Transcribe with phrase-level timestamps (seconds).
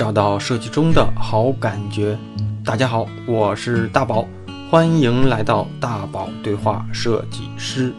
[0.00, 2.18] 找到设计中的好感觉。
[2.64, 4.26] 大家好，我是大宝，
[4.70, 7.92] 欢迎来到大宝对话设计师。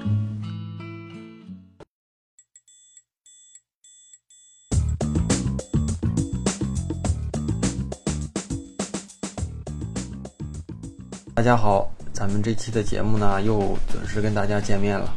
[11.36, 15.14] 大家好，咱们这期的节目呢，又准时跟大家见面了。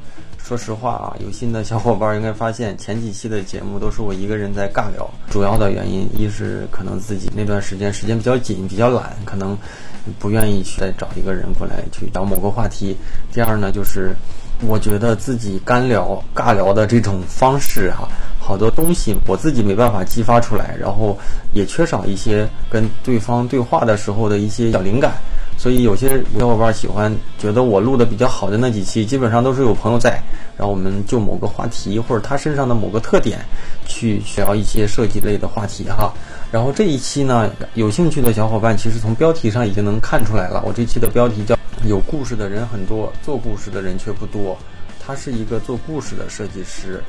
[0.46, 5.08] 说实话啊，有心的小伙伴应该发现，前几期的节目都是我一个人在尬聊。
[5.30, 9.56] 主要的原因，一是可能自己那段时间时间比较紧，比较懒，可能
[10.18, 12.94] 不愿意去再找一个人过来去聊某个话题。
[13.32, 14.14] 第二呢，就是
[14.66, 18.06] 我觉得自己干聊、尬聊的这种方式哈，
[18.38, 21.18] 好多东西我自己没办法激发出来，然后
[21.54, 25.14] 也缺少一些跟对方对话的时候的一些小灵感。
[25.64, 30.22] 所以有些小伙伴喜欢觉得我录的比较好的那几期，基本上都是有朋友在，
[30.58, 33.38] 然后我们就某个话题或者他身上的某个特点，
[33.86, 36.12] 去聊一些设计类的话题哈。
[36.52, 41.56] 然后这一期呢，有兴趣的小伙伴其实从标题上已经能看出来了，我这期的标题叫
[41.88, 44.58] “有故事的人很多，做故事的人却不多”。
[45.00, 47.02] 他是一个做故事的设计师，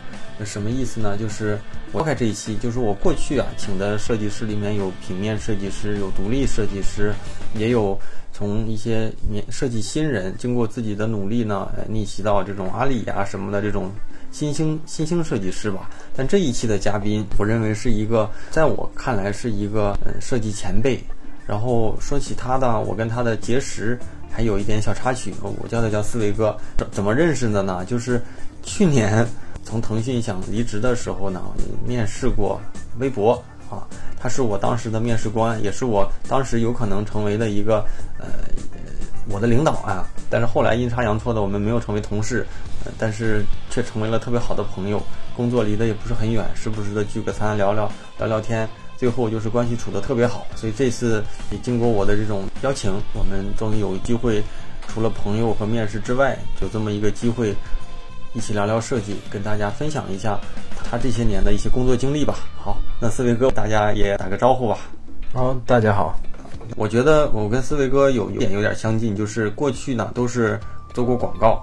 [0.44, 1.16] 什么意思呢？
[1.18, 1.58] 就是
[1.92, 7.14] 我开这一期，就是我过去啊请的设计师里面有平面设计师，有独立设计师，
[7.54, 7.98] 也有。
[8.38, 13.90] 从一些年设计新人经过自己的努力呢，逆袭到这种阿里呀什么的这种
[14.30, 15.90] 新兴新兴设计师吧。
[16.14, 21.02] 但这一期的嘉宾，我认为是一个，在我看来是一个嗯设计前辈。
[21.48, 23.98] 然后说起他呢，我跟他的结识
[24.30, 26.54] 还有一点小插曲，我叫他叫思维哥。
[26.76, 27.86] 怎怎么认识的呢？
[27.86, 28.22] 就是
[28.64, 29.26] 去年
[29.66, 31.42] 从腾讯想离职的时候呢，
[31.86, 32.62] 面试过
[33.00, 33.34] 微博
[33.70, 33.84] 啊。
[34.18, 37.86] 他是我当时的面试官，也是我当时有可能成为的一个
[38.18, 38.28] 呃
[39.28, 40.08] 我的领导啊。
[40.30, 42.46] 但是后来阴差阳错的，我们没有成为同事，
[42.86, 45.02] 呃但是却成为了特别好的朋友。
[45.36, 50.48] 工作离得也不是很远，时不时的聚个餐，聊聊聊聊天，最后就是关系处得特别好。
[50.56, 54.42] 所以这次也经过我的这种邀请，我们终于有机会，
[54.88, 57.54] 除了朋友和面试之外，有这么一个机会。
[58.36, 60.38] 一起聊聊设计，跟大家分享一下
[60.84, 62.36] 他这些年的一些工作经历吧。
[62.62, 64.78] 好，那思维哥，大家也打个招呼吧。
[65.34, 66.20] 好，大家好。
[66.76, 70.60] 我觉得我跟思维哥有一点有点相近，就是过去呢都是
[70.94, 71.62] 做过广告，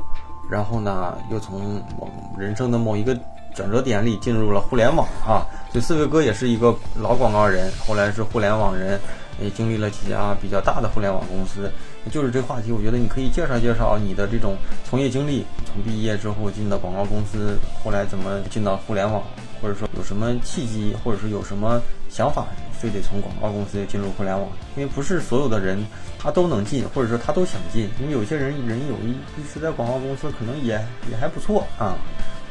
[0.51, 3.15] 然后呢又从某人生的某一个
[3.55, 5.45] 转折点里进入了互联网啊。
[5.71, 8.99] 所以思维哥也是一个老广告人，后来是互联网人，
[9.43, 11.71] 也经历了几家比较大的互联网公司。
[12.11, 19.23] 就是这话题，我觉得你可以介绍介绍你的这种从业经历，从毕业之后进到广告公司，后来怎么进到互联网，
[19.61, 21.81] 或者说有什么契机，或者说有什么
[22.11, 24.49] 想法，非得从广告公司进入互联网？
[24.77, 25.79] 因为不是所有的人
[26.19, 30.73] 他都能进，或者说他都想进，因为有些人人有一一直在广告公司，可能也
[31.09, 31.97] 也还不错啊。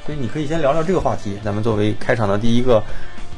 [0.06, 2.82] 所以你可以先聊聊这个话题，咱们作为开场的第一个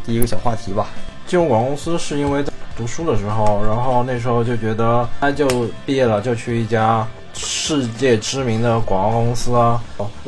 [0.06, 0.90] 第一个小话题吧。
[1.26, 2.44] 进入广告公司是因为。
[2.76, 5.48] 读书的时候，然后那时候就觉得，他就
[5.86, 9.82] 毕业了，就去一家世界知名的广告公司啊，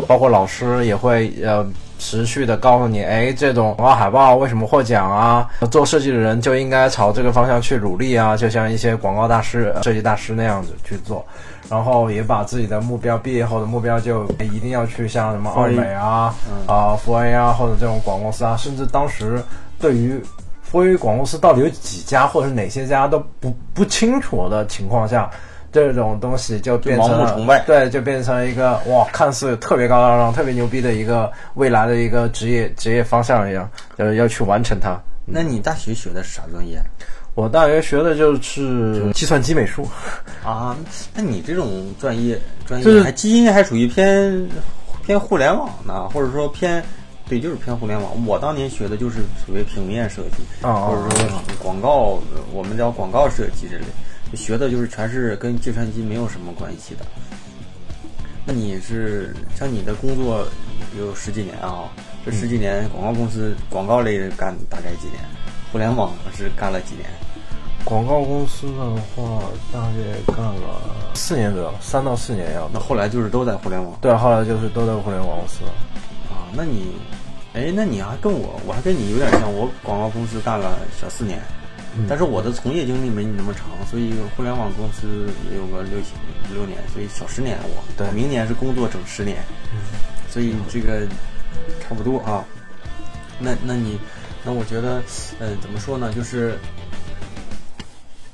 [0.07, 1.65] 包括老师也会呃
[1.97, 5.49] 持续的告诉你，哎，这种广告海报为什么获奖啊？
[5.71, 11.25] 做设计的人就应该朝这个方向去努力啊，就像一些广告大师、设计大师那样子去做，
[11.69, 16.33] 然后也把自己的目标，毕业后的目标就一定要去像什么奥美啊、
[16.67, 19.41] 啊福 A 啊或者这种广告公司啊，甚至当时
[19.79, 20.21] 对于。
[20.75, 25.31] 关于广告公司到底有几家，或者是哪些家都不不清楚的情况下，
[25.71, 35.01] 这种东西就变成了崇拜，对，就变成一个哇，看似特别高大上、特别牛逼的一个未来的一个职业职业方向一样，就要去完成它。
[35.25, 36.77] 那你大学学的是啥专业？
[37.35, 39.87] 我大学学的就是计算机美术
[40.43, 40.75] 啊。
[41.13, 44.45] 那你这种专业专业还基因还属于偏
[45.05, 46.83] 偏互联网呢，或者说偏？
[47.27, 48.25] 对，就是偏互联网。
[48.25, 52.19] 我当年学的就是所谓平面设计，或者说广告，
[52.53, 53.85] 我们叫广告设计之类，
[54.35, 57.05] 学的就是全是跟计算机没有什么关系的。
[58.45, 60.45] 那你是像你的工作
[60.99, 61.89] 有十几年啊？
[62.23, 65.19] 这十几年广告公司广告类干大概几年？
[65.71, 67.09] 互联网是干了几年？
[67.83, 69.41] 广告公司的话，
[69.73, 70.81] 大概干了
[71.15, 72.69] 四年左右，三到四年样。
[72.71, 73.97] 那后来就是都在互联网？
[73.99, 75.63] 对，后来就是都在互联网公司。
[76.29, 76.93] 啊那你，
[77.55, 79.51] 哎，那你还跟我，我还跟你有点像。
[79.51, 81.39] 我广告公司干了小四年，
[82.09, 86.11] 但是我的从业经历没你那么长，所以互联网公司也有个六七
[86.51, 87.57] 五六年，所以小十年。
[87.63, 89.37] 我对，明年是工作整十年，
[90.29, 91.07] 所以这个
[91.79, 92.43] 差不多啊。
[93.39, 93.97] 那那你，
[94.43, 95.01] 那我觉得，
[95.39, 96.11] 嗯，怎么说呢？
[96.11, 96.59] 就是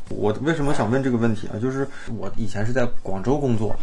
[0.09, 1.61] 我为什么想问这个问题啊？
[1.61, 1.87] 就是
[2.17, 3.75] 我以前是在广州工作。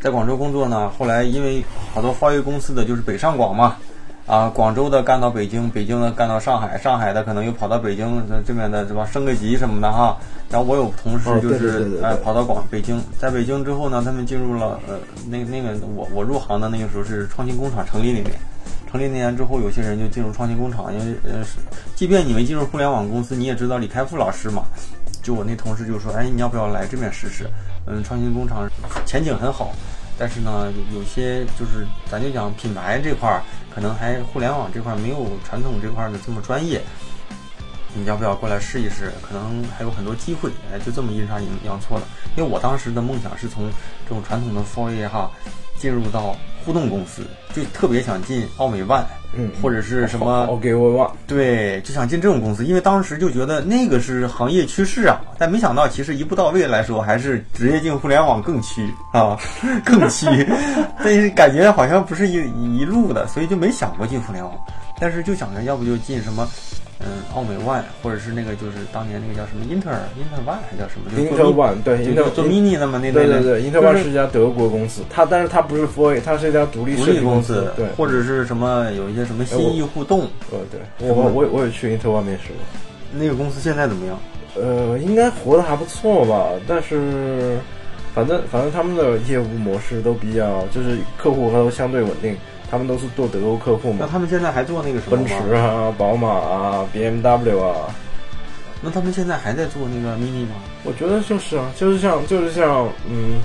[0.00, 1.64] 在广州工作呢，后来因为
[1.94, 3.76] 好多华为公司的就是北上广嘛，
[4.26, 10.16] 啊，广州的干到北京，北京的干到上海，上海的可能又跑到北京这边的是吧，升个级什么的哈。
[10.48, 14.98] 然后我有同事就是对对哎跑到广北京，在北京之后呢，他们进入了呃
[15.28, 18.32] 那那个我我入行的那个时候是创新工厂成立那年，
[18.90, 21.58] 成立那年之后，有些人就进入创新工厂，因为呃是，
[21.96, 24.62] 即便你没进入互联网公司，你也知道李开复老师嘛。
[25.22, 27.48] 就我那同事就说，哎，你要不要来这边试试？
[27.86, 28.68] 嗯，创新工厂
[29.06, 29.70] 前景很好，
[30.18, 33.40] 但是呢，有有些就是咱就讲品牌这块儿，
[33.74, 36.80] 可能还互联网这块没有传统这块的这么专业。
[37.94, 39.12] 你要不要过来试一试？
[39.20, 40.50] 可能还有很多机会。
[40.72, 42.06] 哎，就这么阴差阳阳错了。
[42.36, 43.70] 因为我当时的梦想是从
[44.08, 45.30] 这种传统的 4A 哈，
[45.78, 46.34] 进入到
[46.64, 50.46] 互动公司，就特别想进奥美万，嗯或者是什么
[51.26, 59.38] 对，就想进这种公司，因为当时就觉得那个是行业趋势啊，但没想到其实一步到位来说，还是职业进互联网更趋啊，
[59.84, 60.26] 更趋，
[61.02, 62.34] 但是感觉好像不是一
[62.78, 64.52] 一路的，所以就没想过进互联网，
[65.00, 66.48] 但是就想着要不就进什么。
[67.04, 71.10] 嗯，奥美万，或者是那个就是当年那个叫什么英特尔，英特尔万还叫什么？
[71.10, 82.56] 就是英做特 One 对，英特就做 mini 的嘛，那对那对对，英特就是 One 是一家德国公司，它但是它不是 f o r 它是一家独立独设计公立公司，对，或者是什么有一些什么新意互动，呃对，我我我我也去英特 One 面试过。
[83.14, 84.18] 那个公司现在怎么样？
[84.54, 87.58] 呃，应该活得还不错吧，但是
[88.14, 92.36] 反正反正他们的业务模式都比较，就是客户都相对稳定，
[92.72, 95.26] 他们都是做德国客户嘛，那他们现在还做那个什么奔？
[95.26, 97.94] 驰啊、宝马啊、BMW 啊，
[98.82, 100.56] 那他们现在还在做那个 mini 吗？
[100.82, 103.40] 我觉得就是啊，就是像就是像嗯。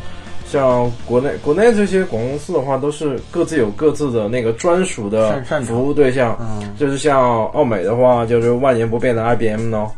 [0.49, 9.91] 像国内国内这些广告公司的话，都是各自有各自的那个专属的服务对象，嗯，就是像奥美的话，就是万年不变的 IBM 呢，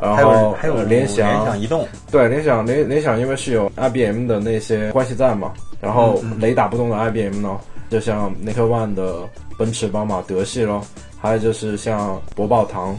[0.00, 5.50] 然还有后还有呃联想、联想移动，对，联想联联想因为是有 IBM 的那些关系在嘛，
[5.80, 9.20] 然后雷打不动的 IBM 呢，就像 n i k e One 的
[9.58, 10.82] 奔驰、宝马、德系咯，
[11.20, 12.90] 还有就是像博宝堂，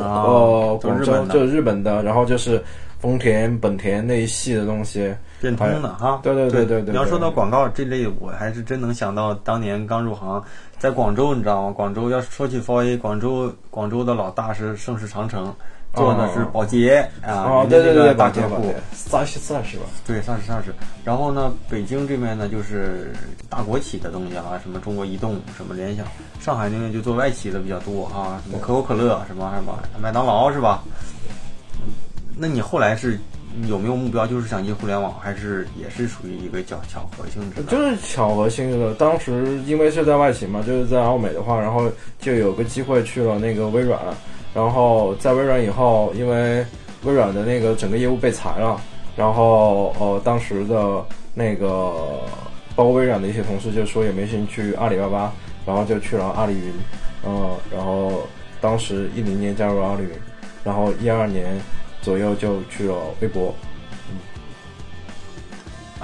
[0.00, 2.62] 啊呃，广日本就日本的，然后就是
[2.98, 6.20] 丰田、本田那一系的东西，变通的哈。
[6.22, 10.42] 对对对对对你要说到广告这类，我还是真能想到当年刚入行，
[10.78, 11.72] 在广州，你知道吗？
[11.72, 15.54] 广州要说起 4A，广州广州的老大是盛世长城，
[15.94, 19.84] 做的是保洁啊，对对对，大客户保洁，萨西萨是吧？
[20.06, 20.74] 对，算是算是。
[21.04, 23.12] 然后呢，北京这边呢就是
[23.48, 26.06] 大国企的东西啊，什么中国移动、什么联想。
[26.40, 30.82] 上海那边就做外企的比较多啊，什么可口可乐、什么什么麦当劳是吧？
[32.36, 33.18] 那你后来是
[33.66, 37.70] 有没有目标，就是想进互联网，还是也是属于一个叫巧合性质的？
[37.70, 38.94] 就是巧合性质的。
[38.94, 44.00] 当时因为是在外企嘛，就是在奥美的话，然后就有个机会去了那个微软，
[44.54, 46.64] 然后在微软以后，因为
[47.04, 48.80] 微软的那个整个业务被裁了，
[49.16, 51.04] 然后呃，当时的
[51.34, 52.20] 那个
[52.76, 55.32] 包括微软的一些同事就说也没兴趣去阿里巴巴，
[55.66, 56.72] 然后就去了阿里云，
[57.24, 58.22] 嗯、然后
[58.60, 60.10] 当时一零年加入了阿里云，
[60.62, 61.58] 然后一二年
[62.00, 63.54] 左右就去了微博，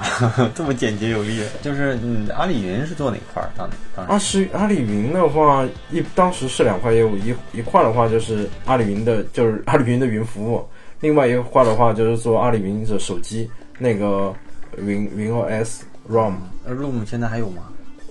[0.55, 3.49] 这么简洁有力，就是嗯，阿里云是做哪块儿？
[3.57, 10.59] 当当时阿是阿里云的话，一当时是两块业务，一一块的话就是阿里云的，就是阿里云的云服务；
[11.01, 14.33] 另外一块的话就是做阿里云的手机那个
[14.77, 16.33] 云云 OS ROM。
[16.65, 17.63] 呃 Room 现在还有吗？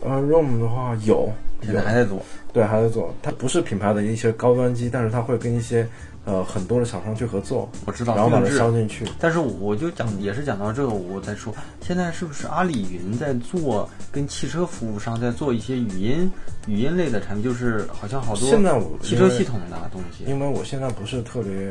[0.03, 1.33] 呃，ROM 的话，有
[1.63, 2.23] 现在还在做。
[2.51, 5.87] 对还在做，它不是品牌的一些高端机，但是它会跟一些
[6.25, 9.07] 呃很多的厂商去合作，我知道，然后把它定制销进去。
[9.21, 16.31] 但是我就讲，也是讲到这个，我再说，现在是不是阿里云在做跟汽车服务商在做一些语音
[16.67, 21.71] 语音类的产品，就是好像好多现在我汽车系统的东西因为我现在不是特别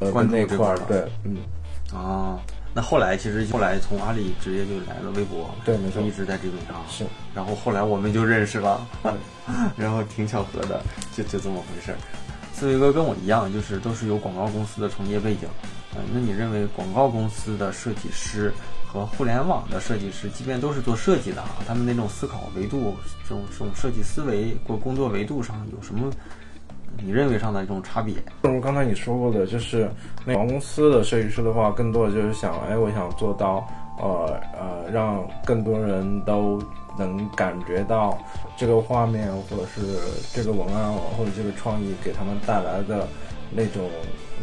[0.00, 1.36] 呃关注这块儿了，对，嗯，
[1.94, 2.40] 啊。
[2.78, 6.76] 那后来其实后来从阿里直接就来了微博，对没错一直在这边上。
[6.88, 7.04] 是。
[7.34, 8.86] 然后后来我们就认识了，
[9.76, 10.80] 然后挺巧合的，
[11.12, 11.98] 就就这么回事儿。
[12.54, 15.48] 思维哥跟我一样，就是都是有广告公司的从业背景。
[15.96, 18.54] 嗯、那你认为广告公司的设计师
[18.86, 22.94] 和互联网的设计师，即便都是做设计的啊，他们那种思考维度、
[23.24, 26.08] 这种这种设计思维或工作维度上有什么
[26.96, 28.14] 你认为上的一种差别？
[28.42, 29.88] 正如刚才你说过的，就是
[30.24, 33.66] 那广告公司的设计师的话，更多的就是想，哎，我想做到，
[33.98, 36.60] 呃呃，让更多人都
[36.98, 38.18] 能感觉到
[38.56, 39.80] 这个画面，或者是
[40.34, 43.06] 这个文案，或者这个创意给他们带来的
[43.50, 43.88] 那种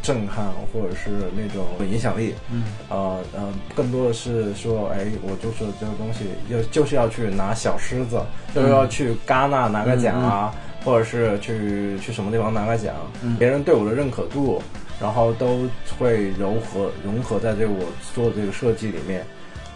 [0.02, 2.34] 震撼，或者是那种影响力。
[2.52, 8.22] 嗯，呃呃，更多的是说，哎，我就是这个东西要就是要去拿小狮子，
[8.54, 10.54] 就是要去戛纳拿个奖啊，
[10.86, 14.62] 或者是去去什么地方拿个奖，嗯别人对我的认可度，
[15.02, 19.26] 然后都会融合融合在这个我做的这个设计里面，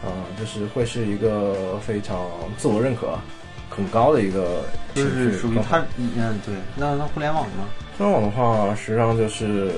[0.05, 3.17] 嗯、就是会是一个非常自我认可，
[3.69, 4.61] 很高的一个
[4.93, 6.53] 就是属于状态它，嗯，对。
[6.75, 7.65] 那那互联网呢？
[7.97, 9.71] 互联网的话，实际上就是，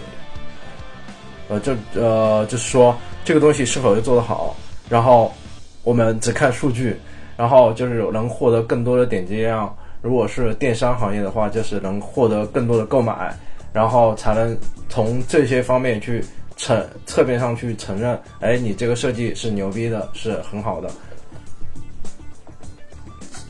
[1.48, 4.54] 呃，就呃，就是说这个东西是否做得好，
[4.90, 5.34] 然后
[5.84, 6.96] 我们只看数据，
[7.38, 9.74] 然后就是能获得更多的点击量。
[10.02, 13.36] 如果是电商行业的话，就是能获得更多的购买，
[13.72, 14.58] 然后才能
[14.90, 16.24] 从这些方面去
[16.58, 20.90] 承侧面上去承认，哎，你这个设计是牛逼的，是很好的。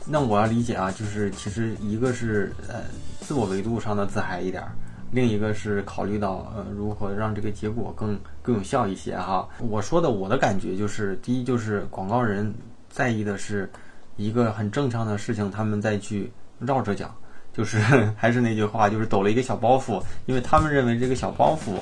[0.04, 2.82] 那我要理解啊，就是其实一个是呃
[3.20, 4.62] 自我维度上的自嗨一点，
[5.10, 9.48] 另一个是考虑到呃如何让这个结果更更有效一些哈。
[9.58, 12.52] 我说的我的感觉就是，第一就是广告人
[12.90, 13.70] 在意的是
[14.16, 16.30] 一个很正常的事情，他们再去
[16.66, 17.14] 绕着讲，
[17.52, 17.78] 就是
[18.16, 21.74] 还是那句话，就是抖了一个小包袱，因为他们认为这个小包袱，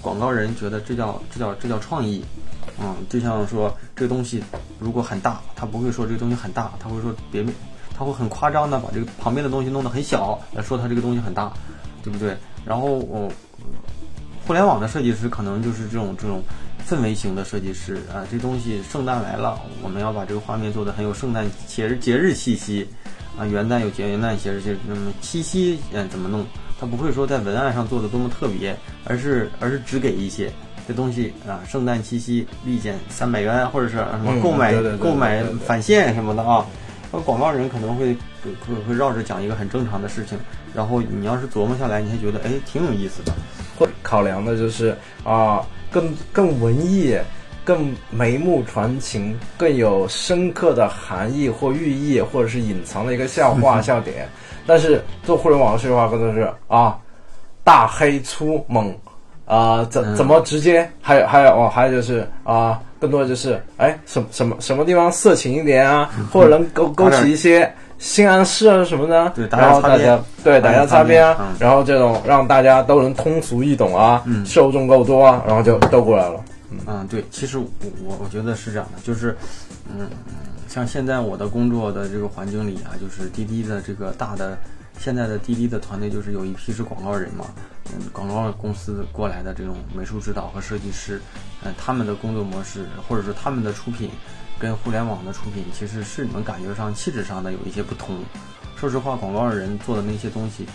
[0.00, 2.24] 广告人觉得这叫这叫这叫创意。
[2.80, 4.40] 嗯，就像说这个东西
[4.78, 7.44] 如果很大，他不会说这个东西很大，他会说别，
[7.92, 11.52] 他会很夸张的把这个旁边的东西弄得很小，来说他这个东西很大，
[12.04, 12.36] 对不对？
[12.64, 13.28] 然后我、
[14.46, 16.40] 互联网的设计师可能就是这种这种
[16.88, 22.86] 氛围型的设计师啊，这东西圣诞来了，我们要把这个画面做得很有圣诞节日节日气息
[23.38, 26.44] 啊，元旦有节元旦节日节日，那么七夕嗯怎么弄？
[26.80, 30.50] 他不会说在文案上做的多么特别，而是而是只给一些。
[30.86, 36.64] 这东西啊，圣诞七夕立减三百元，或者是什么嗯购买、购买、返现什么的啊。
[37.12, 40.38] 那广告人可能会会会绕着讲一个很正常的事情，
[40.74, 43.32] 然后你要是琢磨下来，你还觉得哎挺有意思的。
[43.76, 47.16] 会考量的就是啊，更更文艺、
[47.68, 54.26] 更眉目传情、更有深刻的含义或寓意，或者是隐藏的一个笑话 笑点。
[54.66, 56.96] 但是做互联网的说话更多是啊，
[57.62, 58.90] 大黑粗猛。
[59.44, 60.90] 啊、怎嗯怎么直接？
[61.02, 76.40] 还有还有哦，还有就是啊、更多的就是哎，什么什么什么地方色情一点啊，或者能勾勾起一些性暗示啊什么的，对然后大家对打点擦擦边啊嗯，然后这种让大家都能通俗易懂啊，嗯受众够多啊，然后就都过来了。
[76.86, 77.66] 嗯，对，其实我
[78.02, 79.34] 我我觉得是这样的，就是，
[79.90, 80.08] 嗯，
[80.68, 84.58] 像现在我的工作的这个环境里啊，就是滴滴的这个大的，
[84.98, 87.46] 现在的滴滴的团队就是有一批是广告人嘛，
[87.86, 91.20] 嗯，广告公司过来的这种美术指导和设计师，
[91.64, 94.10] 嗯，他们的工作模式或者说他们的出品，
[94.58, 98.18] 跟互联网的出品其实是能感觉上气质上的有一些不同。
[98.76, 100.66] 说实话，广告人做的那些东西，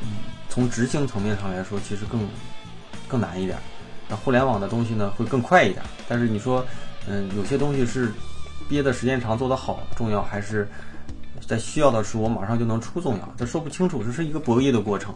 [0.00, 0.08] 嗯，
[0.48, 2.26] 从执行层面上来说，其实更
[3.06, 3.58] 更难一点。
[4.14, 5.82] 那互联网的东西呢，会更快一点。
[6.08, 6.64] 但是你说，
[7.08, 8.12] 嗯，有些东西是
[8.68, 10.68] 憋的时间长做得好重要，还是
[11.44, 13.28] 在需要的时候我马上就能出重要？
[13.36, 15.12] 这说不清楚，这是一个博弈的过程。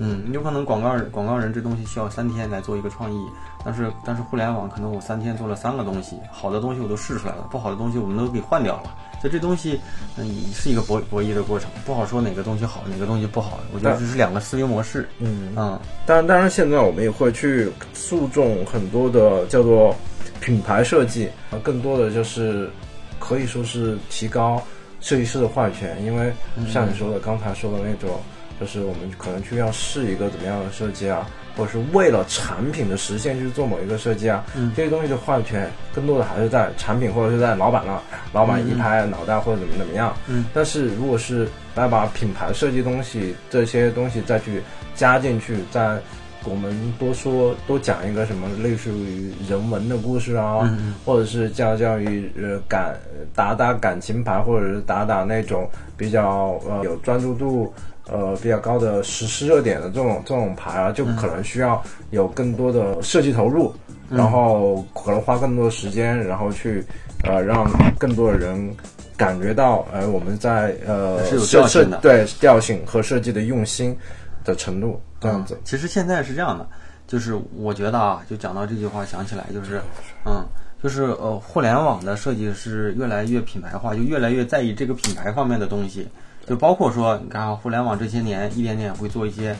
[0.00, 3.24] 嗯，有可能广告人广告人这东西需要三天来做一个创意，
[3.64, 8.90] 但是但是互联网可能我三天做了三个东西，好的东西我都试出来了，不好的东西我们都给换掉了。
[9.20, 9.78] 所以这东西，
[10.16, 13.60] 嗯，是一个博博弈的过程，不好说哪个东西好，哪个东西不好。
[13.74, 15.06] 我觉得这是两个思维模式。
[15.18, 17.70] 嗯啊当然，当然，现在我们也会去
[18.08, 19.94] 注重很多的叫做
[20.40, 22.70] 品牌设计，啊，更多的就是
[23.18, 24.62] 可以说是提高
[25.00, 26.32] 设计师的话语权，因为
[26.72, 28.18] 像你说的，刚才说的那种，
[28.60, 31.26] 就是我们可能去要试一个怎么样的设计啊，
[31.56, 38.00] 或者是为了产品的实现去做某一个设计啊，嗯这些东西的话语权更多的还是在产品或者是在老板那儿，
[38.34, 40.14] 老板一拍脑袋或者怎么怎么样。
[40.28, 44.60] 嗯但是如果是来把品牌设计东西这些东西再去
[44.94, 45.98] 加进去，再
[46.44, 52.94] 我们多说多讲一个什么类似于人文的故事啊，嗯嗯或者是叫教育呃感
[53.34, 57.72] 打打感情牌，或者是打打那种比较呃有专注度。
[58.10, 63.72] 呃，比较高的实施热点的这种这种牌啊，就可能需要有更多的设计投入，
[64.10, 66.84] 嗯然后可能花更多的时间，然后去
[67.24, 68.74] 呃让更多的人
[69.16, 73.96] 感觉到，呃我们在呃是有设设调性的对调性和设计的用心
[74.44, 75.58] 的程度这样子。
[75.64, 76.66] 其实现在是这样的，
[77.06, 79.80] 就是我觉得啊，就讲到这句话，想起来就是，
[80.24, 80.44] 嗯，
[80.82, 86.08] 就是呃，互联网的设计是越来越品牌化，就越来越在意这个品牌方面的东西，
[86.46, 89.56] 就包括说，你看啊，互联网这些年一点点会做一些，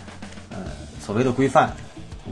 [0.51, 0.59] 呃，
[1.01, 1.71] 所谓的规范。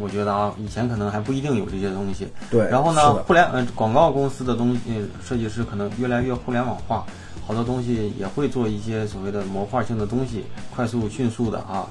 [0.01, 2.29] 我觉得啊，以前可能还不一定有这些东西。
[2.51, 4.81] 对然后呢，互联呃广告公司的东西
[5.25, 7.05] 设计师可能越来越互联网化，
[7.45, 11.89] 好多东西也会做一些所谓的模块性的东西，快速迅速的啊，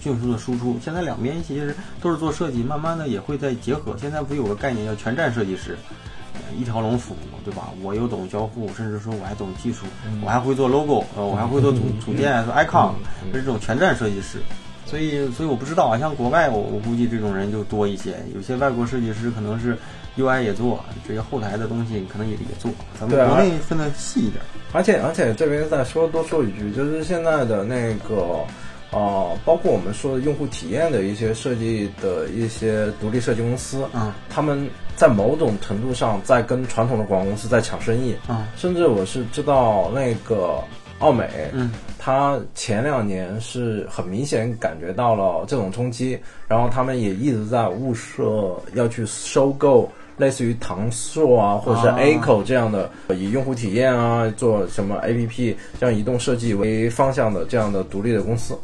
[0.00, 0.78] 迅速的输出。
[0.82, 3.94] 现在两边其实都是做设计，慢慢的也会在结合。
[3.98, 6.09] 现在不有个概念叫全站设计师，呃
[6.58, 7.70] 一条龙服务，对吧？
[7.82, 9.86] 我又懂交互，甚至说我还懂技术，
[10.22, 12.92] 我还会做 logo，呃，我还会做组组件，做 icon，
[13.32, 14.38] 是这种全站设计师。
[14.86, 18.16] 所以，所以我不知道啊，像国外，我我估计这种人就多一些。
[18.34, 19.76] 有些外国设计师可能是
[20.16, 22.70] UI 也做，这些后台的东西可能也也做。
[22.98, 24.42] 咱们国内分的细一点。
[24.72, 28.44] 而且，而且这边再说多说一句，就是现在的那个。
[28.92, 34.68] 哦，包括我们说的用户体验的一些设计的一些独立设计公司，嗯，他们
[35.00, 40.62] 在某种程度上在跟传统的广告公司在抢生意，嗯，甚至我是知道那个
[40.98, 49.90] 奥美，嗯，他前两年是很明显感觉到了这种冲击，然后他们也一直在物色要去收购。
[50.18, 58.54] 类似于唐硕啊，或者是 A 口这样的以用户体验啊做什么 A P P 这样移动设计为方向的这样的独立的公司，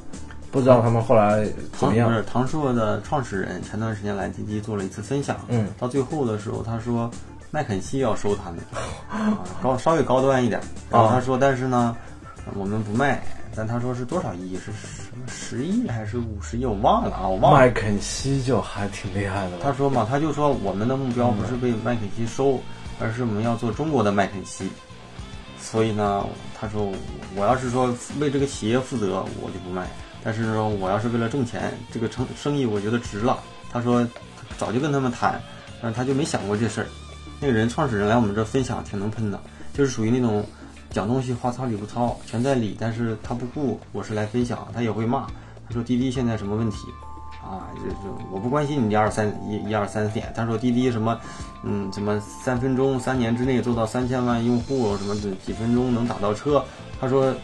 [0.56, 1.46] 不知道他们后来
[1.78, 2.08] 怎么样？
[2.08, 7.10] 不是唐硕的创始人前段时间来滴滴做了一次分享，嗯，到最后的时候他说
[7.50, 8.58] 麦肯锡要收他们，
[9.10, 10.58] 啊，高稍微高端一点，
[10.90, 11.94] 然后他说但是呢，
[12.54, 13.22] 我们不卖。
[13.58, 14.54] 但他说是多少亿？
[14.56, 16.66] 是什么十亿还是五十亿？
[16.66, 17.58] 我忘了啊，我忘了。
[17.58, 19.58] 麦肯锡就还挺厉害的。
[19.62, 22.60] 他说嘛，他就说我们的目标不是被麦肯锡收，
[23.00, 24.68] 而是我们要做中国的麦肯锡。
[25.58, 26.92] 所以呢，他说
[27.34, 27.86] 我要是说
[28.20, 29.86] 为这个企业负责，我就不卖。
[30.26, 33.38] 但是说我要是为了挣钱，这个成生意我觉得值了。
[33.71, 34.04] 他说
[34.59, 35.40] 早就跟他们谈，
[35.80, 36.87] 但他就没想过这事儿。
[37.40, 39.40] 那个人创始人来我们这分享挺能喷的，
[39.73, 40.45] 就是属于那种。
[40.88, 45.26] 讲东西话糙理不糙，全在理，但是他不顾我是来分享，他也会骂。
[45.68, 46.78] 他说滴滴现在什么问题
[47.42, 47.68] 啊？
[47.75, 47.97] 这这
[48.30, 50.33] 我不关心你一二三一一二三点。
[50.35, 51.21] 他说滴滴什么，
[51.64, 55.14] 嗯，什么三分钟三年之内做到三千万用户，什么
[55.45, 56.64] 几分钟能打到车。
[56.99, 57.35] 他说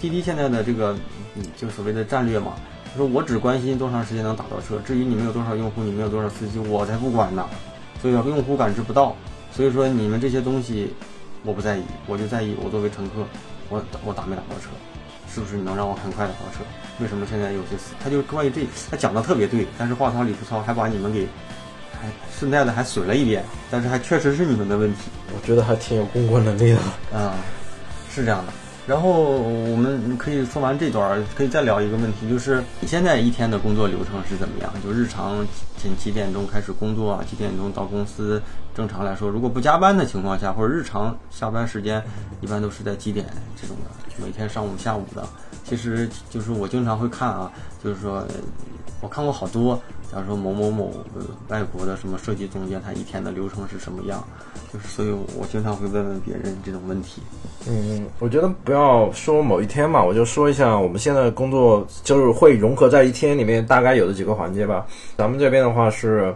[0.00, 0.96] 滴滴现在的这个，
[1.34, 2.54] 嗯，就所谓的战略嘛。
[2.92, 7.46] 他说我只关心多长时间能打到车，至于你们有多少用户，你们有多少司机，我才不管呢。
[8.00, 9.14] 所以用户感知不到，
[9.52, 10.92] 所以说你们这些东西。
[11.42, 13.26] 我不在意，我就在意我作为乘客，
[13.70, 14.68] 我我打没打到车，
[15.26, 16.62] 是不是你能让我很快打到车？
[16.98, 17.94] 为什么现在有些死？
[17.98, 18.60] 他就关于这，
[18.90, 21.26] 他讲的特别对，但是话糙理不糙，还把你们给
[21.98, 25.10] 还顺带的还损了一遍，但是还确实是你们的问题。
[25.34, 26.78] 我觉得还挺有公关能力的，
[27.14, 27.32] 嗯，
[28.10, 28.52] 是这样的。
[28.90, 34.72] 然后我们可以说完这段，可以再聊一个问题，就是你现在一天的工作流程是怎么样？
[34.82, 37.22] 就日常几几点钟开始工作啊？
[37.30, 38.42] 几点钟到公司？
[38.74, 42.02] 正常来说，如果不加班的情况下，或者日常下班时间，
[42.40, 44.24] 一般都是在几点这种的？
[44.26, 45.24] 每天上午、下午的。
[45.62, 47.48] 其实就是我经常会看啊，
[47.84, 48.26] 就是说
[49.00, 49.80] 我看过好多。
[50.12, 50.92] 假如说某某某
[51.48, 54.24] 外国的什么设计总监，他一天的流程是什么样？
[54.72, 57.22] 就是所以，我经常会问问别人这种问题。
[57.68, 64.84] 嗯，我觉得不要说某一天嘛，我就说一下我们现在工作，就是会融合在一天里面，大概有的几个环节吧。
[65.16, 66.34] 咱们这边的话是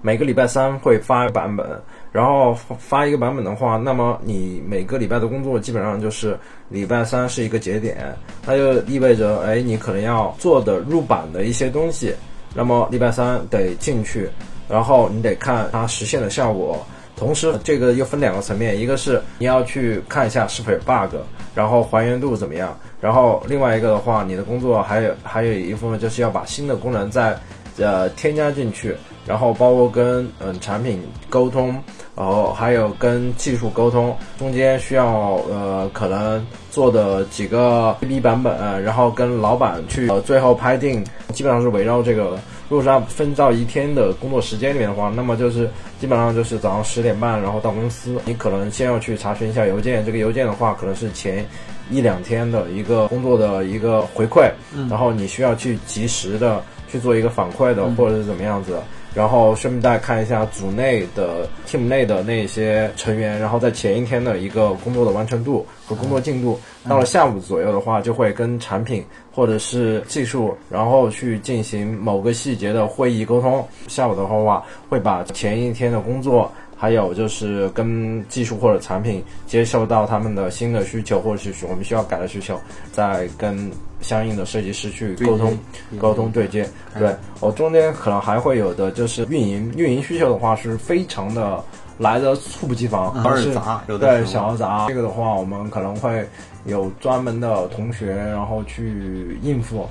[0.00, 1.66] 每个礼拜三会发一个版本，
[2.10, 6.38] 然后发一个版本的话，那么你每个礼拜的工作基本上就是
[6.70, 8.16] 礼拜三是一个节点，
[8.46, 12.14] 那就意味着，哎，你可能要做的入版的一些东西。
[12.56, 14.28] 那么礼拜三得进去，
[14.68, 16.84] 然后你得看它实现的效果。
[17.14, 21.16] 同时，这个又分两个层面，一个是你要去看一下是否有 bug，
[21.54, 22.78] 然后还原度怎么样。
[23.00, 27.34] 然后另外一个的话，你的工作还有还有一部分就是要把新的功能再
[27.78, 28.94] 呃添加进去，
[29.26, 31.68] 然后包括跟嗯产品沟通，
[32.14, 41.04] 然后还有跟技术沟通，中间需要呃可能做的几个 A/B 版本，然后跟老板去最后拍定。
[41.34, 42.38] 基本上是围绕这个，
[42.70, 45.68] 如果是按分到一天的工作时间里面的话，那么就是
[46.00, 51.44] 基本上就是早上十点半，然后到公司，你可能先要去查询一下邮件，这个邮件的话可能是前
[51.90, 54.50] 一两天的一个工作的一个回馈，
[54.88, 58.78] 然后你需要去及时的去做一个反馈的，或者是怎么样子。
[59.16, 69.02] 然后顺带看一下组内的 team 内的那些成员，然后在前一天的一个工作的完成度和工作进度，到了下午左右的话，就会跟产品
[69.32, 73.66] 或者是技术，然后去进行某个细节的会议沟通。
[73.88, 76.52] 下午的话，会把前一天的工作。
[76.76, 82.60] 还有就是跟技术或者产品接受到他们的新的需求，或者是我们需要改的需求，
[82.92, 83.70] 再跟
[84.02, 85.58] 相应的设计师去沟通、
[85.98, 86.68] 沟通对接。
[86.98, 91.64] 对我中间可能还会有的就是运营，运营需求的话是非常的
[91.96, 94.84] 来的猝不及防，而是杂，对小而杂。
[94.86, 96.28] 这个的话，我们可能会
[96.66, 99.88] 有专门的同学，然后去应付。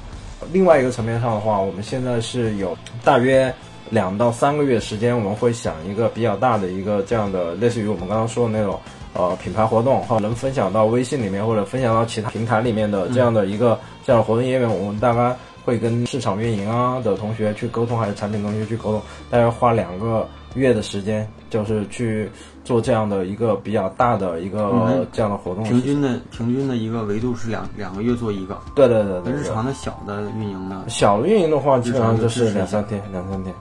[0.51, 3.51] 另外一个层面上的话，我们现在是有大约。
[3.89, 8.79] 两到三个月时间，我们会想一个比较大的一个这样的，类似于我们刚刚说的那种，
[9.13, 22.29] 呃，品牌活动，或能分享到微信里面或者分享到其他平台里面的这样的一个这样的活动页面，我们大概会跟市场运营啊的同学去沟通，还是产品同学去沟通，大概花两个月的时间，就是去
[22.63, 25.63] 做这样的一个比较大的一个嗯这样的活动。
[25.63, 29.33] 平均的平均的一个维度是两两个月做一个，对对对对对。
[29.33, 30.83] 日常的小的运营呢？
[30.87, 33.53] 小的运营的话，基本上就是两三天，两三天，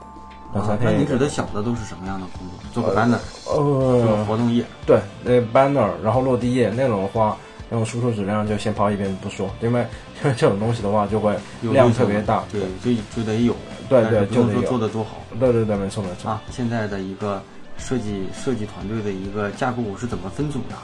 [0.61, 0.91] 啊那。
[0.91, 2.59] 你指的小的都是什么样的工作？
[2.73, 7.37] 做个 banner，做个呃，活动页，对，那 banner，然后落地页那种的话，
[7.69, 9.85] 那种输出质量就先抛一边不说，因为
[10.23, 12.43] 因 为这种东西的话就会量特别大。
[12.51, 13.55] 对，就就得有，
[13.89, 16.31] 对对就得有做的多好对对对，没错没错。
[16.31, 16.41] 啊。
[16.51, 17.41] 现在的一个
[17.77, 20.75] 设计设计团队的一个架构是怎么分组的？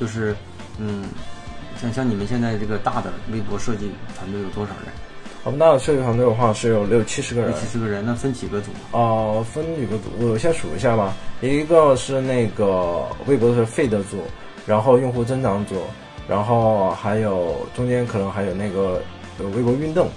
[0.00, 0.34] 就是
[0.78, 1.04] 嗯，
[1.80, 4.92] 像像你们现在这个大的微博设计团队有多少人？
[5.48, 8.70] 我们大的设计团队的话是有六七十个人六，七十个人，那分几个组？
[8.92, 11.16] 呃，分几个组，我先数一下吧。
[11.40, 14.18] 一个是那个微博的 feed 组，
[14.66, 15.76] 然后用户增长组，
[16.28, 19.00] 然后还有中间可能还有那个
[19.38, 20.10] 呃微博运动，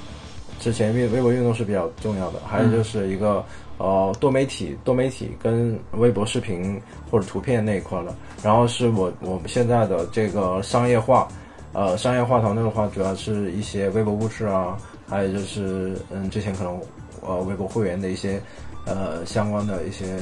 [0.60, 3.42] 之前微微博运动是比较重要的，还有就是一个、
[3.78, 6.78] 呃多媒体多媒体跟微博视频
[7.10, 8.14] 或者图片那一块的，
[8.44, 11.26] 然后是我我们现在的这个商业化，
[11.72, 14.78] 呃商业化团队的话，主要是一些微博故事啊，
[15.12, 16.80] 还有就是嗯之前可能
[17.22, 18.42] 呃微博会员的一些
[18.86, 20.18] 呃相关的一些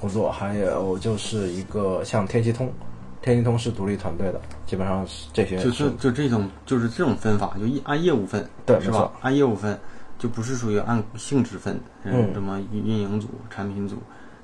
[0.00, 2.72] 工作，还有就是一个像天气通，
[3.20, 9.12] 天气通是独立团队的，基本上是这些就是就就这种就是这种分法，就一按业务分，对是吧？
[9.20, 9.78] 按业务分，
[10.18, 13.96] 就不是属于按性质分，嗯什么运运营组、产品组，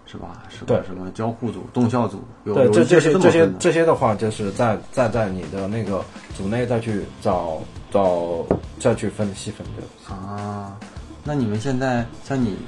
[0.05, 0.43] 是吧？
[0.51, 0.83] 是吧？
[0.87, 3.53] 什么交互组、动效组，有对，这些这些这些的。
[3.59, 6.05] 这些的话，就是在再在你的那个
[6.37, 7.59] 组内再去找
[7.97, 8.45] 找
[8.79, 10.15] 再去分细分的。
[10.15, 10.77] 啊，
[11.25, 12.59] 那你们现在像你们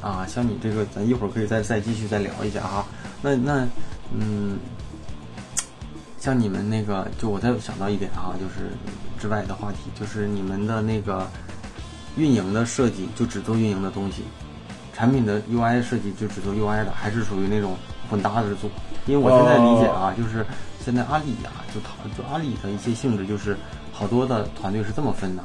[0.00, 2.86] 啊，像你这个，咱一会儿可以再再继续再聊一下哈。
[3.20, 3.66] 那那
[4.10, 4.58] 嗯，
[6.18, 8.70] 像你们那个，就我再想到一点啊，就是
[9.20, 11.28] 之外的话题，就是你们的那个
[12.16, 14.22] 运营的设计，就只做运营的东西，
[14.94, 17.76] 产品的 UI 设计就只做 UI 的，还是属于那种
[18.08, 18.70] 混搭着做？
[19.06, 20.44] 因为我现在理解啊，就是
[20.82, 23.56] 现在阿里呀、就讨就阿里的一些性质，就是
[24.00, 25.44] 好多的团队是这么分的。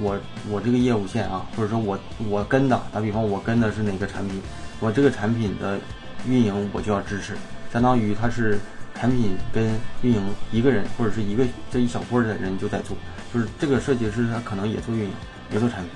[0.00, 0.18] 我
[0.50, 1.96] 我这个业务线啊，或者说我
[2.28, 4.42] 我跟的，打比方我跟的是哪个产品，
[4.80, 5.78] 我这个产品的
[6.26, 7.36] 运营我就要支持，
[7.72, 8.58] 相当于它是
[8.96, 12.96] 产品跟运营一个人或者是一个这一小波的人就在做，
[13.32, 15.10] 就是这个设计师他可能也做运营，
[15.52, 15.92] 也做产品，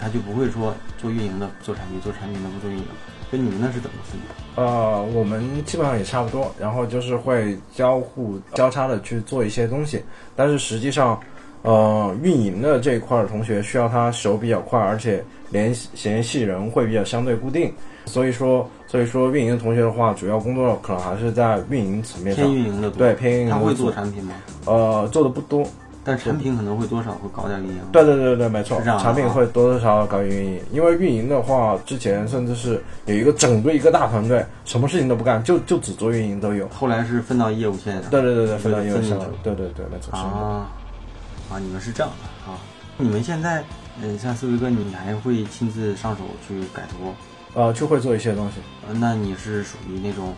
[0.00, 2.84] 他就不会说做运营的做产品，做产品的不做运营。
[3.32, 4.34] 就你们那是怎么分的？
[4.62, 10.02] 呃，我们基本上也差不多，然后就是会交互交叉的去做一些东西，
[10.34, 11.20] 但是实际上，
[11.62, 17.72] 呃，运营的这一块的同学需要他手比较快，而且联系联系人会比较相对固定，
[18.06, 24.34] 所以说，所以说运营的同学的话，主要工作可能还是在运营层面上偏，运营的多，对偏运营他会做产品吗？
[24.64, 25.66] 呃，做的不多。
[26.06, 27.80] 但产品可能会多少会搞点运营。
[27.90, 36.68] 对对对对，没错产品会多多少少搞运营，因为运营的话，之前甚至是有一个整个一个大团队，什么事情都不干，就就只做运营都有。
[36.68, 38.08] 后来是分到业务线上。
[38.08, 40.16] 对对对对，分到业务上进去了，对对对，没错。
[40.16, 40.70] 啊
[41.50, 42.56] 啊，你们是这样的啊？
[42.98, 43.64] 你们现在，
[44.00, 47.12] 嗯，像思维哥，你还会亲自上手去改图？
[47.54, 48.60] 呃，就会做一些东西。
[48.86, 50.34] 呃，那你是属于那种，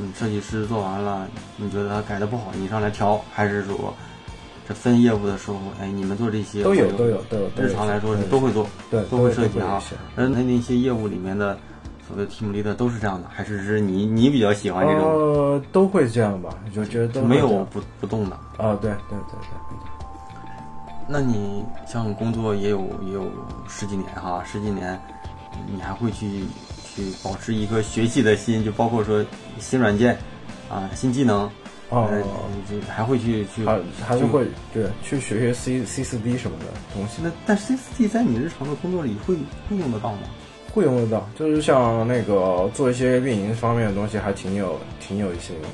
[0.00, 3.94] 嗯，设计师做完了，你觉得他改的不好，你上来调，还是说
[4.68, 9.82] 这分业务的时候，哎，你们做这些都有都有都有日常来说是都会做，对，都会都设计啊。
[10.14, 11.58] 而那那些业务里面的
[12.06, 15.04] 所谓的 team leader 都是这样的，还是是你你比较喜欢这种？
[15.04, 16.50] 呃，都会这样吧？
[16.74, 18.36] 就觉得都没有不不动的。
[18.58, 18.76] 啊？
[18.82, 19.78] 对对对对。
[21.08, 23.26] 那你像工作也有也有
[23.66, 25.00] 十几年哈，十几年，
[25.74, 26.44] 你还会去
[26.84, 29.24] 去保持一个学习的心，就包括说
[29.58, 30.14] 新软件
[30.68, 31.50] 啊、新技能，
[31.90, 32.06] 哦
[32.68, 37.20] 就还会去去还还是去会对去学学 C C 四 D 什么的东西。
[37.22, 39.34] 那但 C 四 D 在你日常的工作里会
[39.68, 40.18] 会用得到吗？
[40.74, 45.68] 会用得到，就是像那个做一些运营方面的东西，还挺有挺有一些用的。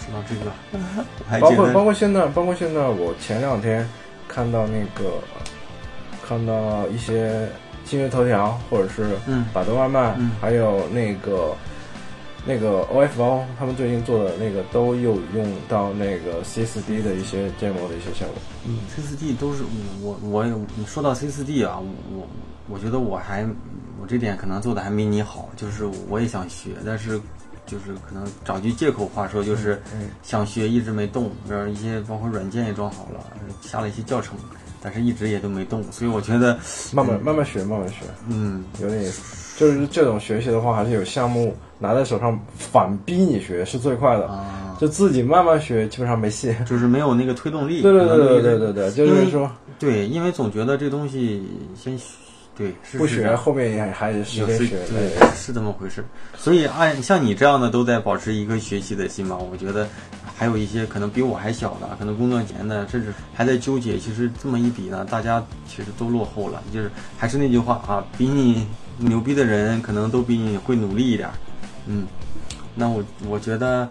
[0.00, 3.88] 说到这个， 包括包括现在，包括现在，我前两天
[4.26, 5.12] 看到那个
[6.26, 7.48] 看到一些
[7.84, 11.54] 今日头条或者是嗯百度外卖，嗯还有那个
[12.46, 18.36] 那个 OFO，他们最近做的那个都有用到那个 C 4 D 的一些建模的一些效果。
[18.66, 19.62] 嗯，C 四 D 都是
[20.02, 22.28] 我我我你说到 C 四 D 啊，我我
[22.68, 23.46] 我觉得我还
[24.00, 27.20] 我这点可能做的还没你好，就是我也想学，但是
[27.66, 33.20] 就是可能找句借口话说，就是嗯想学一直没动，然后一些包括软件也装好了，
[33.60, 34.38] 下了一些教程，
[34.80, 36.58] 但是一直也都没动，所以我觉得
[36.94, 39.47] 慢慢慢慢学，慢慢学，嗯有点意思。
[39.58, 44.28] 就是这种学习的话，还是有项目拿在手上反逼你学是最快的。
[44.28, 46.54] 啊，就自己慢慢学，基本上没戏。
[46.64, 47.82] 就是没有那个推动力。
[47.82, 51.44] 对对对对对对对，就是说，对，因为总觉得这东西
[51.74, 51.98] 先
[52.56, 54.46] 对，是不学后面也还得学。
[54.46, 54.56] 对，
[55.34, 56.04] 是这么回事。
[56.36, 59.88] 所以按像你这样的都在保持一个学习的心吧，我觉得
[60.36, 63.98] 还有一些可能比我还小的，可能工作前的，甚至还在纠结。
[63.98, 66.62] 其实这么一比呢，大家其实都落后了。
[66.72, 68.66] 就是还是那句话啊，比你
[68.98, 71.30] 牛逼的人可能都比你会努力一点。
[71.86, 72.06] 嗯，
[72.74, 73.88] 那我我觉得。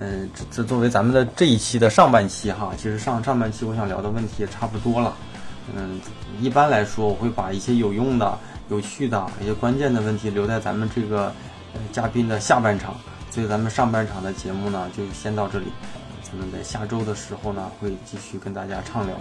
[0.00, 5.14] 嗯，这这作为咱们的这一期的上半期哈，其实上上半期我想聊的问题也差不多了。
[5.72, 6.00] 嗯，
[6.40, 8.36] 一般来说，我会把一些有用的、
[8.70, 11.32] 有趣的、一些关键的问题留在咱们这个
[11.74, 12.96] 呃嘉宾的下半场，
[13.30, 15.66] 所以咱们上半场的节目呢就先到这里。
[16.24, 19.14] 咱们在下周的时候呢会继续跟大家畅聊，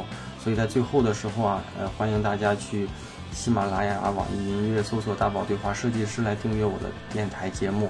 [0.43, 2.87] 所以在最后的时候啊，呃，欢迎大家去
[3.33, 7.89] 喜马拉雅、网易云音乐搜索“大宝对话设计师”来订阅我的电台节目。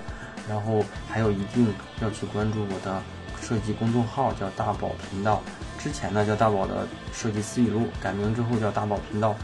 [0.49, 3.01] 然后还有一定要去关注我的
[3.41, 5.41] 设计公众号，叫大宝频道。
[5.77, 9.36] 之前呢叫大宝的设计思语录，改名之后叫大宝频道，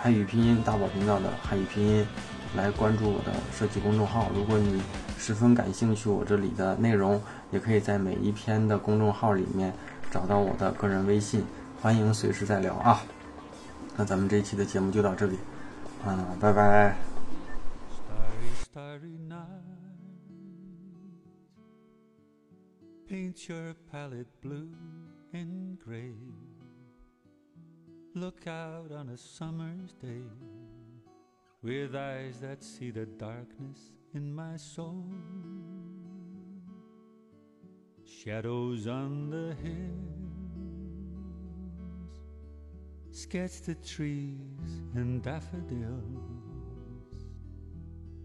[0.00, 2.06] 汉语拼音大宝频道的汉语拼音，
[2.56, 4.30] 来关注我的设计公众号。
[4.34, 4.82] 如果你
[5.16, 7.20] 十分感兴趣我这里的内容，
[7.52, 9.72] 也可以在每一篇的公众号里面
[10.10, 11.44] 找到我的个人微信，
[11.80, 13.00] 欢迎随时再聊啊。
[13.97, 15.37] 那咱们这一期的节目就到这里，
[16.05, 16.97] 嗯，拜拜。
[17.91, 19.61] Starry, starry night.
[23.07, 24.69] Paint your palette blue
[25.33, 26.15] and gray.
[28.15, 30.23] Look out on a summer's day
[31.61, 35.05] with eyes that see the darkness in my soul.
[38.05, 40.36] Shadows on the hills.
[43.18, 44.38] Sketch the trees
[44.94, 46.44] and daffodils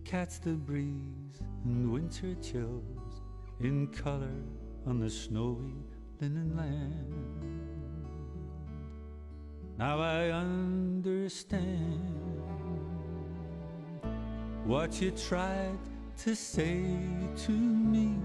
[0.06, 3.24] catch the breeze and winter chills
[3.60, 4.38] in color
[4.86, 5.74] on the snowy
[6.22, 7.12] linen land.
[9.80, 11.50] Now I understand
[14.64, 15.80] what you tried
[16.20, 16.84] to say
[17.48, 18.16] to me,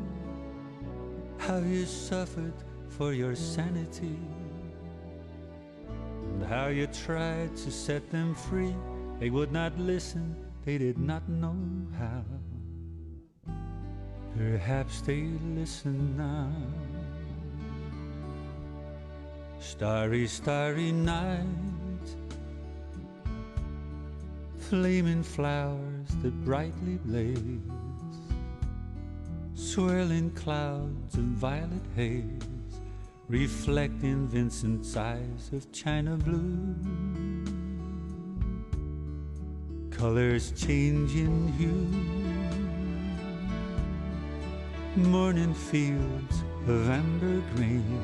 [1.38, 2.52] how you suffered
[2.90, 4.18] for your sanity,
[6.48, 8.74] how you tried to set them free.
[9.20, 10.36] They would not listen
[10.68, 11.56] they did not know
[11.98, 12.22] how.
[14.36, 15.22] Perhaps they
[15.56, 16.52] listen now.
[19.58, 21.46] Starry, starry night,
[24.58, 27.62] flaming flowers that brightly blaze,
[29.54, 32.57] swirling clouds of violet haze,
[33.28, 36.74] reflecting Vincent's eyes of china blue
[39.90, 41.86] colors changing hue.
[44.96, 48.02] Morning fields of amber green,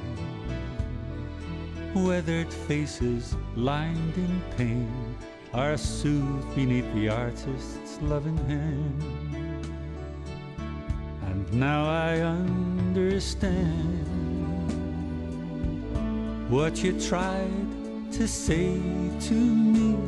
[1.94, 5.16] weathered faces lined in pain
[5.54, 9.02] are soothed beneath the artist's loving hand.
[11.22, 13.44] And now I understand
[16.54, 17.66] what you tried
[18.12, 18.78] to say
[19.18, 19.98] to me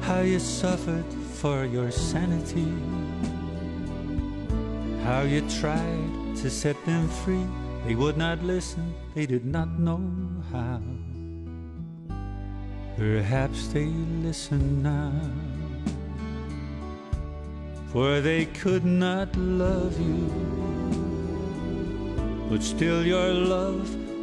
[0.00, 1.06] how you suffered
[1.38, 2.66] for your sanity,
[5.04, 7.46] how you tried to set them free.
[7.86, 10.02] They would not listen, they did not know
[10.50, 10.82] how.
[12.96, 13.86] Perhaps they
[14.26, 15.14] listen now,
[17.92, 20.26] for they could not love you,
[22.50, 24.07] but still your love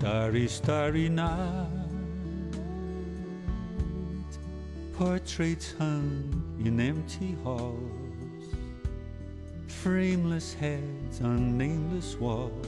[0.00, 1.68] Starry, starry night.
[4.94, 8.54] Portraits hung in empty halls.
[9.66, 12.66] Frameless heads on nameless walls.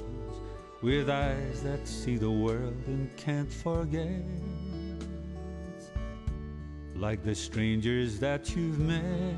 [0.82, 4.26] With eyes that see the world and can't forget.
[6.94, 9.36] Like the strangers that you've met.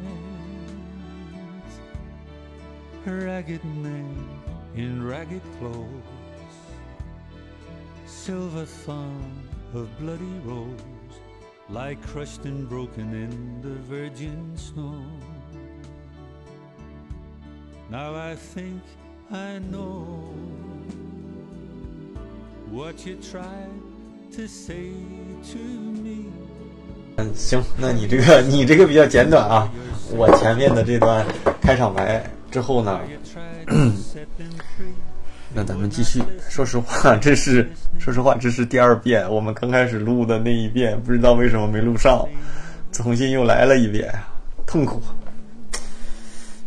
[3.06, 4.28] Ragged men
[4.74, 6.13] in ragged clothes
[8.24, 9.20] silver thorn
[9.74, 10.80] of bloody rose
[11.68, 14.94] lie crushed and broken in the virgin snow.
[17.90, 18.80] Now I think
[19.30, 20.32] I know
[22.70, 23.68] what you tried
[24.36, 24.92] to say
[25.52, 26.24] to me,
[27.16, 29.70] 嗯，行，那你这个你这个比较简短啊。
[30.16, 31.26] 我前面的这段
[31.60, 32.98] 开场白之后呢，
[35.54, 36.22] 那咱们继续。
[36.48, 37.70] 说实话，这是
[38.04, 39.26] 说实话，这是第二遍。
[39.32, 42.22] 我们刚开始录的那一遍，不知道为什么没录上，
[42.92, 44.12] 重新又来了一遍，
[44.66, 45.00] 痛苦。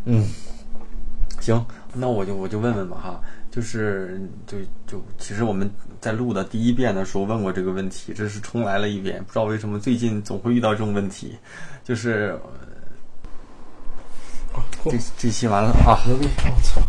[0.06, 0.28] 嗯，
[1.40, 3.22] 行，那我就我就问问吧哈，
[3.52, 5.70] 就是就就其实我们
[6.02, 11.38] 在录的第一遍的时候问过这个问题，这是重来了一遍，不知道为什么最近总会遇到这种问题，
[11.84, 12.36] 就是
[14.86, 16.02] 这这期完了啊。
[16.08, 16.28] 牛逼！
[16.46, 16.82] 我操！